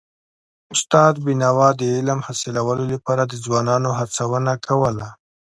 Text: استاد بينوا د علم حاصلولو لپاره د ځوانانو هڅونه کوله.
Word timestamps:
استاد 0.75 1.13
بينوا 1.25 1.69
د 1.79 1.81
علم 1.95 2.19
حاصلولو 2.27 2.83
لپاره 2.93 3.23
د 3.25 3.33
ځوانانو 3.45 3.89
هڅونه 3.99 4.53
کوله. 4.65 5.07